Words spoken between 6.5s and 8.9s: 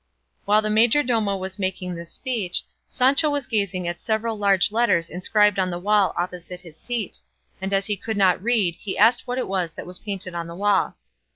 his seat, and as he could not read